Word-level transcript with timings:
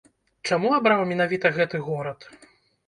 Чаму 0.49 0.71
абраў 0.79 1.05
менавіта 1.11 1.55
гэты 1.59 1.87
горад? 1.93 2.19